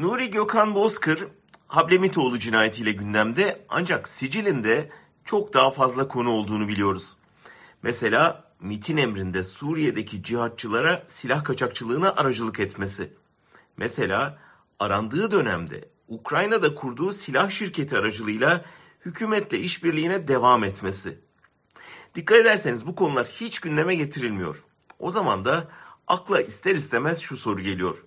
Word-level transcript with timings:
Nuri 0.00 0.30
Gökhan 0.30 0.74
Bozkır, 0.74 1.28
Hablemitoğlu 1.66 2.38
cinayetiyle 2.38 2.92
gündemde 2.92 3.66
ancak 3.68 4.08
sicilinde 4.08 4.90
çok 5.24 5.54
daha 5.54 5.70
fazla 5.70 6.08
konu 6.08 6.30
olduğunu 6.30 6.68
biliyoruz. 6.68 7.16
Mesela 7.82 8.44
MIT'in 8.60 8.96
emrinde 8.96 9.44
Suriye'deki 9.44 10.22
cihatçılara 10.22 11.02
silah 11.08 11.44
kaçakçılığına 11.44 12.14
aracılık 12.16 12.60
etmesi. 12.60 13.14
Mesela 13.76 14.38
arandığı 14.78 15.30
dönemde 15.30 15.88
Ukrayna'da 16.08 16.74
kurduğu 16.74 17.12
silah 17.12 17.50
şirketi 17.50 17.96
aracılığıyla 17.96 18.64
hükümetle 19.04 19.58
işbirliğine 19.58 20.28
devam 20.28 20.64
etmesi. 20.64 21.18
Dikkat 22.14 22.38
ederseniz 22.38 22.86
bu 22.86 22.94
konular 22.94 23.26
hiç 23.26 23.58
gündeme 23.58 23.94
getirilmiyor. 23.94 24.64
O 24.98 25.10
zaman 25.10 25.44
da 25.44 25.68
akla 26.06 26.40
ister 26.40 26.74
istemez 26.74 27.18
şu 27.18 27.36
soru 27.36 27.60
geliyor. 27.60 28.04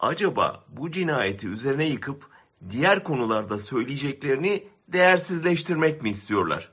Acaba 0.00 0.64
bu 0.68 0.90
cinayeti 0.90 1.48
üzerine 1.48 1.84
yıkıp 1.84 2.26
diğer 2.70 3.04
konularda 3.04 3.58
söyleyeceklerini 3.58 4.64
değersizleştirmek 4.88 6.02
mi 6.02 6.10
istiyorlar? 6.10 6.70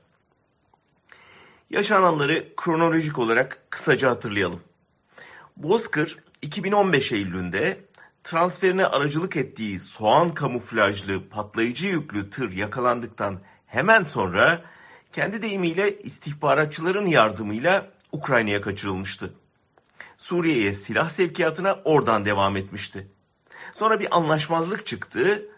Yaşananları 1.70 2.52
kronolojik 2.56 3.18
olarak 3.18 3.66
kısaca 3.70 4.10
hatırlayalım. 4.10 4.60
Bozkır 5.56 6.18
2015 6.42 7.12
Eylül'ünde 7.12 7.84
transferine 8.24 8.86
aracılık 8.86 9.36
ettiği 9.36 9.80
soğan 9.80 10.34
kamuflajlı 10.34 11.28
patlayıcı 11.28 11.86
yüklü 11.86 12.30
tır 12.30 12.52
yakalandıktan 12.52 13.40
hemen 13.66 14.02
sonra 14.02 14.62
kendi 15.12 15.42
deyimiyle 15.42 15.98
istihbaratçıların 15.98 17.06
yardımıyla 17.06 17.90
Ukrayna'ya 18.12 18.60
kaçırılmıştı. 18.60 19.34
Suriye'ye 20.16 20.74
silah 20.74 21.08
sevkiyatına 21.08 21.78
oradan 21.84 22.24
devam 22.24 22.56
etmişti. 22.56 23.08
Sonra 23.74 24.00
bir 24.00 24.16
anlaşmazlık 24.16 24.86
çıktı. 24.86 25.48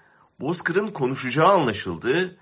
Bozkır'ın 0.40 0.88
konuşacağı 0.88 1.48
anlaşıldı. 1.48 2.36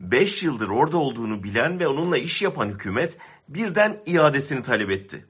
5 0.00 0.42
yıldır 0.42 0.68
orada 0.68 0.96
olduğunu 0.96 1.42
bilen 1.42 1.80
ve 1.80 1.88
onunla 1.88 2.18
iş 2.18 2.42
yapan 2.42 2.68
hükümet 2.68 3.16
birden 3.48 3.96
iadesini 4.06 4.62
talep 4.62 4.90
etti. 4.90 5.26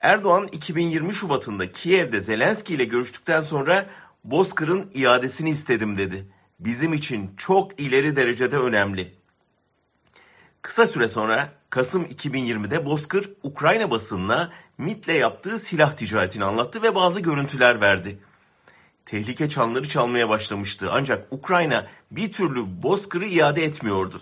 Erdoğan 0.00 0.48
2020 0.52 1.14
Şubat'ında 1.14 1.72
Kiev'de 1.72 2.20
Zelenski 2.20 2.74
ile 2.74 2.84
görüştükten 2.84 3.40
sonra 3.40 3.86
Bozkır'ın 4.24 4.90
iadesini 4.94 5.50
istedim 5.50 5.98
dedi. 5.98 6.26
Bizim 6.60 6.92
için 6.92 7.30
çok 7.36 7.80
ileri 7.80 8.16
derecede 8.16 8.58
önemli. 8.58 9.14
Kısa 10.62 10.86
süre 10.86 11.08
sonra 11.08 11.52
Kasım 11.70 12.04
2020'de 12.04 12.86
Bozkır 12.86 13.30
Ukrayna 13.42 13.90
basınına 13.90 14.52
MIT'le 14.78 15.08
yaptığı 15.08 15.58
silah 15.58 15.92
ticaretini 15.92 16.44
anlattı 16.44 16.82
ve 16.82 16.94
bazı 16.94 17.20
görüntüler 17.20 17.80
verdi. 17.80 18.18
Tehlike 19.06 19.48
çanları 19.48 19.88
çalmaya 19.88 20.28
başlamıştı 20.28 20.88
ancak 20.92 21.32
Ukrayna 21.32 21.86
bir 22.10 22.32
türlü 22.32 22.82
Bozkır'ı 22.82 23.26
iade 23.26 23.64
etmiyordu. 23.64 24.20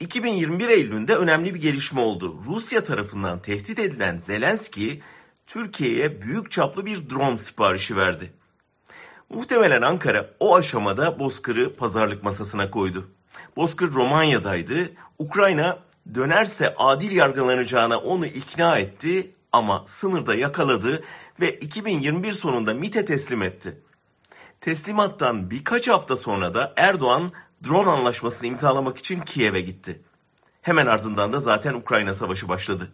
2021 0.00 0.68
Eylül'ünde 0.68 1.16
önemli 1.16 1.54
bir 1.54 1.60
gelişme 1.60 2.00
oldu. 2.00 2.36
Rusya 2.46 2.84
tarafından 2.84 3.42
tehdit 3.42 3.78
edilen 3.78 4.18
Zelenski, 4.18 5.02
Türkiye'ye 5.46 6.22
büyük 6.22 6.50
çaplı 6.50 6.86
bir 6.86 7.10
drone 7.10 7.38
siparişi 7.38 7.96
verdi. 7.96 8.32
Muhtemelen 9.28 9.82
Ankara 9.82 10.30
o 10.40 10.56
aşamada 10.56 11.18
Bozkır'ı 11.18 11.76
pazarlık 11.76 12.22
masasına 12.22 12.70
koydu. 12.70 13.10
Bozkır 13.56 13.92
Romanya'daydı. 13.92 14.92
Ukrayna 15.18 15.78
dönerse 16.14 16.74
adil 16.76 17.12
yargılanacağına 17.12 17.98
onu 17.98 18.26
ikna 18.26 18.78
etti 18.78 19.30
ama 19.52 19.84
sınırda 19.86 20.34
yakaladı 20.34 21.04
ve 21.40 21.52
2021 21.54 22.32
sonunda 22.32 22.74
MIT'e 22.74 23.04
teslim 23.04 23.42
etti. 23.42 23.80
Teslimattan 24.60 25.50
birkaç 25.50 25.88
hafta 25.88 26.16
sonra 26.16 26.54
da 26.54 26.72
Erdoğan 26.76 27.32
drone 27.68 27.90
anlaşmasını 27.90 28.48
imzalamak 28.48 28.98
için 28.98 29.20
Kiev'e 29.20 29.60
gitti. 29.60 30.00
Hemen 30.62 30.86
ardından 30.86 31.32
da 31.32 31.40
zaten 31.40 31.74
Ukrayna 31.74 32.14
Savaşı 32.14 32.48
başladı. 32.48 32.90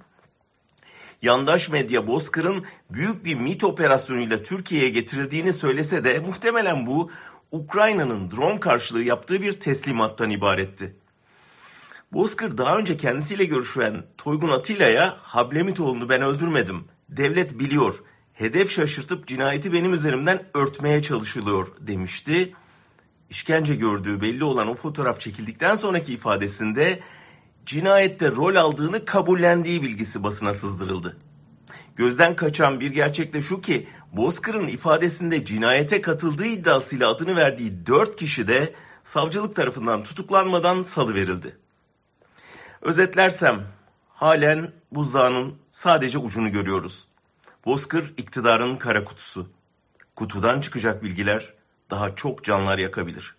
Yandaş 1.23 1.69
medya 1.69 2.07
Bozkır'ın 2.07 2.65
büyük 2.91 3.25
bir 3.25 3.35
MIT 3.35 3.65
operasyonuyla 3.65 4.43
Türkiye'ye 4.43 4.89
getirildiğini 4.89 5.53
söylese 5.53 6.05
de 6.05 6.19
muhtemelen 6.19 6.87
bu 6.87 7.11
Ukrayna'nın 7.53 8.31
drone 8.31 8.61
karşılığı 8.61 9.03
yaptığı 9.03 9.43
bir 9.43 9.53
teslimattan 9.53 10.31
ibaretti. 10.31 10.97
Bozkır 12.13 12.59
daha 12.59 12.79
önce 12.79 12.97
kendisiyle 12.97 13.45
görüşen 13.45 14.05
Toygun 14.19 14.49
Atilla'ya 14.49 15.17
Hablemitoğlu'nu 15.23 16.09
ben 16.09 16.23
öldürmedim. 16.23 16.85
Devlet 17.09 17.59
biliyor. 17.59 18.03
Hedef 18.33 18.71
şaşırtıp 18.71 19.27
cinayeti 19.27 19.73
benim 19.73 19.95
üzerimden 19.95 20.43
örtmeye 20.55 21.03
çalışılıyor 21.03 21.69
demişti. 21.81 22.55
İşkence 23.31 23.75
gördüğü 23.75 24.21
belli 24.21 24.45
olan 24.45 24.69
o 24.69 24.75
fotoğraf 24.75 25.21
çekildikten 25.21 25.77
sonraki 25.77 26.13
ifadesinde 26.13 27.01
cinayette 27.67 28.31
rol 28.31 28.57
aldığını 28.57 29.05
kabullendiği 29.05 29.83
bilgisi 29.83 30.23
basına 30.23 30.55
sızdırıldı. 30.55 31.17
Gözden 31.97 32.37
kaçan 32.37 32.81
bir 32.81 32.91
gerçek 32.91 33.33
de 33.33 33.43
şu 33.43 33.61
ki 33.61 33.89
Bozkır'ın 34.13 34.69
ifadesinde 34.69 35.45
cinayete 35.45 36.01
katıldığı 36.01 36.47
iddiasıyla 36.47 37.09
adını 37.11 37.37
verdiği 37.37 37.87
dört 37.87 38.17
kişi 38.17 38.49
de 38.49 38.75
savcılık 39.05 39.57
tarafından 39.57 40.03
tutuklanmadan 40.03 40.83
salıverildi. 40.83 41.68
Özetlersem 42.83 43.67
halen 44.09 44.73
buzdağının 44.93 45.59
sadece 45.71 46.19
ucunu 46.19 46.53
görüyoruz. 46.53 47.09
Bozkır 47.67 48.15
iktidarın 48.17 48.77
kara 48.77 49.05
kutusu. 49.05 49.49
Kutudan 50.17 50.61
çıkacak 50.61 51.03
bilgiler 51.03 51.53
daha 51.91 52.17
çok 52.17 52.45
canlar 52.45 52.79
yakabilir. 52.79 53.25